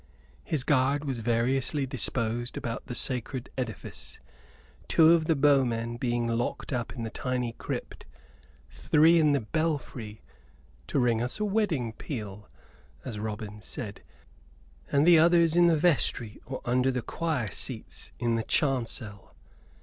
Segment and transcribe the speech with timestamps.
[0.43, 4.19] His guard was variously disposed about the sacred edifice:
[4.87, 8.07] two of the bowmen being locked up in the tiny crypt;
[8.71, 10.23] three in the belfry,
[10.87, 12.49] "to ring us a wedding peal,"
[13.05, 14.01] as Robin said,
[14.91, 19.35] and the others in the vestry or under the choir seats in the chancel.